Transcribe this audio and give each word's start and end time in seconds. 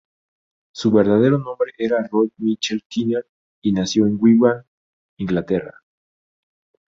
Su 0.73 0.89
verdadero 0.89 1.37
nombre 1.37 1.73
era 1.77 2.01
Roy 2.11 2.31
Mitchell 2.37 2.81
Kinnear, 2.87 3.23
y 3.61 3.71
nació 3.71 4.07
en 4.07 4.17
Wigan, 4.19 4.65
Inglaterra. 5.17 5.79